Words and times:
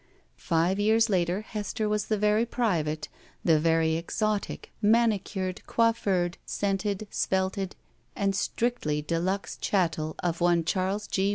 Five 0.37 0.79
years 0.79 1.09
later 1.09 1.41
Hester 1.41 1.87
was 1.87 2.07
the 2.07 2.17
very 2.17 2.43
private, 2.43 3.07
the 3.45 3.59
very 3.59 3.97
exotic, 3.97 4.71
manicured, 4.81 5.61
coiflfured, 5.67 6.37
scented, 6.43 7.05
svelted, 7.11 7.75
and 8.15 8.35
strictly 8.35 9.03
de 9.03 9.19
luxe 9.19 9.57
chattel 9.57 10.15
of 10.23 10.41
one 10.41 10.63
Charles 10.65 11.05
G. 11.05 11.29